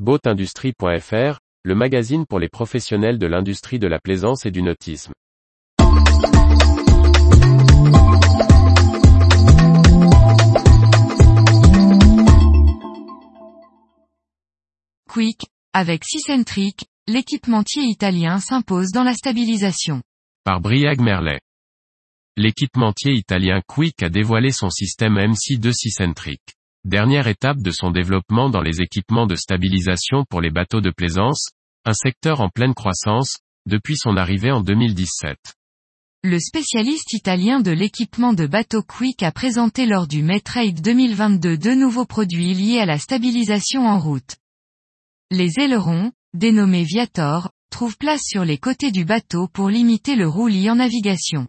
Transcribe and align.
Boatindustrie.fr, 0.00 1.38
le 1.62 1.74
magazine 1.76 2.26
pour 2.26 2.40
les 2.40 2.48
professionnels 2.48 3.16
de 3.16 3.28
l'industrie 3.28 3.78
de 3.78 3.86
la 3.86 4.00
plaisance 4.00 4.44
et 4.44 4.50
du 4.50 4.60
nautisme. 4.60 5.12
Quick, 15.08 15.42
avec 15.72 16.02
Cicentric, 16.04 16.86
l'équipementier 17.06 17.84
italien 17.84 18.40
s'impose 18.40 18.90
dans 18.90 19.04
la 19.04 19.14
stabilisation. 19.14 20.02
Par 20.42 20.60
Briag 20.60 21.00
Merlet. 21.00 21.38
L'équipementier 22.36 23.12
italien 23.12 23.60
Quick 23.68 24.02
a 24.02 24.08
dévoilé 24.08 24.50
son 24.50 24.70
système 24.70 25.14
MC2 25.14 25.72
Cicentric. 25.72 26.40
Dernière 26.84 27.28
étape 27.28 27.62
de 27.62 27.70
son 27.70 27.90
développement 27.90 28.50
dans 28.50 28.60
les 28.60 28.82
équipements 28.82 29.26
de 29.26 29.36
stabilisation 29.36 30.26
pour 30.28 30.42
les 30.42 30.50
bateaux 30.50 30.82
de 30.82 30.90
plaisance, 30.90 31.48
un 31.86 31.94
secteur 31.94 32.42
en 32.42 32.50
pleine 32.50 32.74
croissance, 32.74 33.38
depuis 33.64 33.96
son 33.96 34.18
arrivée 34.18 34.52
en 34.52 34.60
2017. 34.60 35.38
Le 36.24 36.38
spécialiste 36.38 37.14
italien 37.14 37.60
de 37.60 37.70
l'équipement 37.70 38.34
de 38.34 38.46
bateaux 38.46 38.82
Quick 38.82 39.22
a 39.22 39.32
présenté 39.32 39.86
lors 39.86 40.06
du 40.06 40.22
Metrade 40.22 40.78
2022 40.82 41.56
deux 41.56 41.74
nouveaux 41.74 42.04
produits 42.04 42.52
liés 42.52 42.80
à 42.80 42.86
la 42.86 42.98
stabilisation 42.98 43.86
en 43.86 43.98
route. 43.98 44.36
Les 45.30 45.58
ailerons, 45.58 46.12
dénommés 46.34 46.84
Viator, 46.84 47.50
trouvent 47.70 47.96
place 47.96 48.22
sur 48.22 48.44
les 48.44 48.58
côtés 48.58 48.90
du 48.90 49.06
bateau 49.06 49.48
pour 49.48 49.70
limiter 49.70 50.16
le 50.16 50.28
roulis 50.28 50.68
en 50.68 50.74
navigation. 50.74 51.48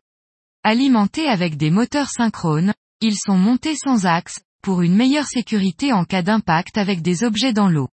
Alimentés 0.64 1.28
avec 1.28 1.58
des 1.58 1.72
moteurs 1.72 2.10
synchrones, 2.10 2.74
ils 3.02 3.18
sont 3.18 3.38
montés 3.38 3.76
sans 3.76 4.06
axe, 4.06 4.40
pour 4.66 4.82
une 4.82 4.96
meilleure 4.96 5.28
sécurité 5.28 5.94
en 5.94 6.06
cas 6.06 6.24
d'impact 6.24 6.80
avec 6.80 7.04
des 7.04 7.24
objets 7.24 7.54
dans 7.54 7.70
l'eau. 7.70 7.88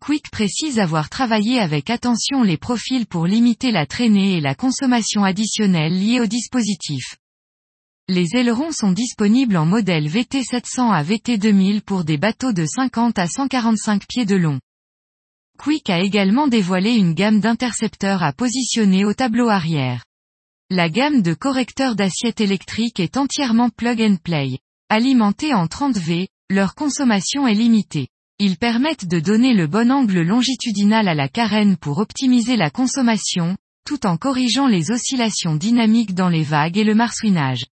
Quick 0.00 0.28
précise 0.32 0.80
avoir 0.80 1.08
travaillé 1.08 1.60
avec 1.60 1.88
attention 1.88 2.42
les 2.42 2.56
profils 2.56 3.06
pour 3.06 3.28
limiter 3.28 3.70
la 3.70 3.86
traînée 3.86 4.36
et 4.36 4.40
la 4.40 4.56
consommation 4.56 5.22
additionnelle 5.22 5.96
liée 5.96 6.18
au 6.18 6.26
dispositif. 6.26 7.14
Les 8.08 8.34
ailerons 8.34 8.72
sont 8.72 8.90
disponibles 8.90 9.56
en 9.56 9.66
modèle 9.66 10.08
VT700 10.08 10.90
à 10.90 11.04
VT2000 11.04 11.80
pour 11.82 12.02
des 12.02 12.18
bateaux 12.18 12.52
de 12.52 12.66
50 12.66 13.16
à 13.16 13.28
145 13.28 14.04
pieds 14.08 14.26
de 14.26 14.34
long. 14.34 14.58
Quick 15.60 15.90
a 15.90 16.00
également 16.00 16.48
dévoilé 16.48 16.94
une 16.94 17.14
gamme 17.14 17.38
d'intercepteurs 17.38 18.24
à 18.24 18.32
positionner 18.32 19.04
au 19.04 19.14
tableau 19.14 19.48
arrière. 19.48 20.02
La 20.70 20.88
gamme 20.88 21.22
de 21.22 21.34
correcteurs 21.34 21.94
d'assiette 21.94 22.40
électrique 22.40 22.98
est 22.98 23.16
entièrement 23.16 23.70
plug 23.70 24.02
and 24.02 24.16
play. 24.24 24.58
Alimentés 24.92 25.54
en 25.54 25.68
30 25.68 25.96
V, 25.98 26.26
leur 26.50 26.74
consommation 26.74 27.46
est 27.46 27.54
limitée. 27.54 28.08
Ils 28.40 28.56
permettent 28.56 29.06
de 29.06 29.20
donner 29.20 29.54
le 29.54 29.68
bon 29.68 29.88
angle 29.88 30.22
longitudinal 30.22 31.06
à 31.06 31.14
la 31.14 31.28
carène 31.28 31.76
pour 31.76 31.98
optimiser 31.98 32.56
la 32.56 32.70
consommation, 32.70 33.56
tout 33.86 34.04
en 34.04 34.16
corrigeant 34.16 34.66
les 34.66 34.90
oscillations 34.90 35.54
dynamiques 35.54 36.12
dans 36.12 36.28
les 36.28 36.42
vagues 36.42 36.76
et 36.76 36.82
le 36.82 36.96
marsouinage. 36.96 37.66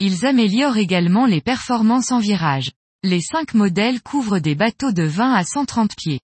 Ils 0.00 0.26
améliorent 0.26 0.78
également 0.78 1.26
les 1.26 1.40
performances 1.40 2.10
en 2.10 2.18
virage. 2.18 2.72
Les 3.04 3.20
cinq 3.20 3.54
modèles 3.54 4.02
couvrent 4.02 4.40
des 4.40 4.56
bateaux 4.56 4.90
de 4.90 5.04
20 5.04 5.34
à 5.34 5.44
130 5.44 5.94
pieds. 5.96 6.20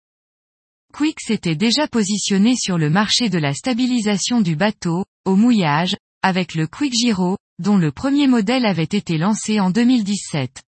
Quick 0.93 1.21
s'était 1.21 1.55
déjà 1.55 1.87
positionné 1.87 2.57
sur 2.57 2.77
le 2.77 2.91
marché 2.91 3.29
de 3.29 3.39
la 3.39 3.55
stabilisation 3.55 4.41
du 4.41 4.57
bateau, 4.57 5.05
au 5.25 5.37
mouillage, 5.37 5.97
avec 6.23 6.57
le 6.57 6.67
Quick 6.67 6.93
Giro, 6.93 7.37
dont 7.59 7.77
le 7.77 7.93
premier 7.93 8.27
modèle 8.27 8.67
avait 8.67 8.83
été 8.83 9.19
lancé 9.19 9.61
en 9.61 9.71
2017. 9.71 10.63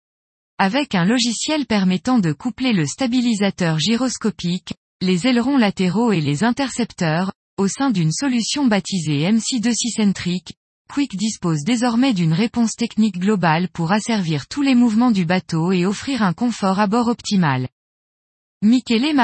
Avec 0.58 0.94
un 0.94 1.04
logiciel 1.04 1.66
permettant 1.66 2.18
de 2.18 2.32
coupler 2.32 2.72
le 2.72 2.86
stabilisateur 2.86 3.78
gyroscopique, 3.78 4.74
les 5.00 5.26
ailerons 5.26 5.58
latéraux 5.58 6.12
et 6.12 6.20
les 6.20 6.44
intercepteurs, 6.44 7.32
au 7.58 7.68
sein 7.68 7.90
d'une 7.90 8.12
solution 8.12 8.66
baptisée 8.66 9.30
MC2 9.30 9.74
Cicentric, 9.74 10.54
Quick 10.88 11.16
dispose 11.16 11.64
désormais 11.64 12.14
d'une 12.14 12.32
réponse 12.32 12.72
technique 12.72 13.18
globale 13.18 13.68
pour 13.68 13.92
asservir 13.92 14.46
tous 14.46 14.62
les 14.62 14.74
mouvements 14.74 15.10
du 15.10 15.24
bateau 15.24 15.72
et 15.72 15.84
offrir 15.84 16.22
un 16.22 16.32
confort 16.32 16.78
à 16.78 16.86
bord 16.86 17.08
optimal. 17.08 17.68
Michele 18.62 19.14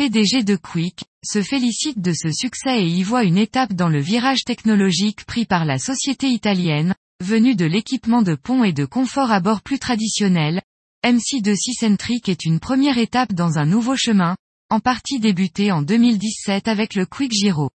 PDG 0.00 0.44
de 0.44 0.56
Quick, 0.56 1.04
se 1.22 1.42
félicite 1.42 2.00
de 2.00 2.14
ce 2.14 2.32
succès 2.32 2.82
et 2.82 2.88
y 2.88 3.02
voit 3.02 3.24
une 3.24 3.36
étape 3.36 3.74
dans 3.74 3.90
le 3.90 4.00
virage 4.00 4.44
technologique 4.44 5.26
pris 5.26 5.44
par 5.44 5.66
la 5.66 5.78
société 5.78 6.28
italienne, 6.28 6.94
venue 7.22 7.54
de 7.54 7.66
l'équipement 7.66 8.22
de 8.22 8.34
pont 8.34 8.64
et 8.64 8.72
de 8.72 8.86
confort 8.86 9.30
à 9.30 9.40
bord 9.40 9.60
plus 9.60 9.78
traditionnel. 9.78 10.62
MC2 11.04 11.54
Cicentric 11.54 12.30
est 12.30 12.46
une 12.46 12.60
première 12.60 12.96
étape 12.96 13.34
dans 13.34 13.58
un 13.58 13.66
nouveau 13.66 13.94
chemin, 13.94 14.36
en 14.70 14.80
partie 14.80 15.20
débuté 15.20 15.70
en 15.70 15.82
2017 15.82 16.66
avec 16.66 16.94
le 16.94 17.04
Quick 17.04 17.32
Giro. 17.32 17.68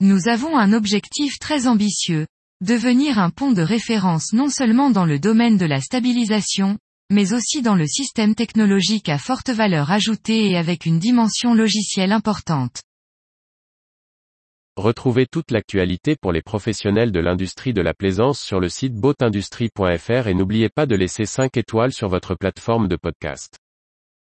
Nous 0.00 0.28
avons 0.28 0.56
un 0.56 0.72
objectif 0.72 1.40
très 1.40 1.66
ambitieux, 1.66 2.28
devenir 2.60 3.18
un 3.18 3.30
pont 3.30 3.50
de 3.50 3.62
référence 3.62 4.32
non 4.32 4.50
seulement 4.50 4.90
dans 4.90 5.04
le 5.04 5.18
domaine 5.18 5.56
de 5.56 5.66
la 5.66 5.80
stabilisation, 5.80 6.78
mais 7.10 7.32
aussi 7.32 7.62
dans 7.62 7.74
le 7.74 7.86
système 7.86 8.34
technologique 8.34 9.08
à 9.08 9.18
forte 9.18 9.50
valeur 9.50 9.90
ajoutée 9.90 10.50
et 10.50 10.56
avec 10.56 10.86
une 10.86 10.98
dimension 10.98 11.54
logicielle 11.54 12.12
importante. 12.12 12.82
Retrouvez 14.76 15.26
toute 15.26 15.50
l'actualité 15.52 16.16
pour 16.20 16.32
les 16.32 16.42
professionnels 16.42 17.10
de 17.10 17.20
l'industrie 17.20 17.72
de 17.72 17.80
la 17.80 17.94
plaisance 17.94 18.40
sur 18.40 18.60
le 18.60 18.68
site 18.68 18.94
boatindustrie.fr 18.94 20.26
et 20.26 20.34
n'oubliez 20.34 20.68
pas 20.68 20.84
de 20.84 20.94
laisser 20.94 21.24
5 21.24 21.56
étoiles 21.56 21.92
sur 21.92 22.08
votre 22.08 22.34
plateforme 22.34 22.86
de 22.86 22.96
podcast. 22.96 23.56